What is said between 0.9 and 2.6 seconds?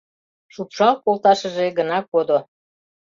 колташыже гына кодо.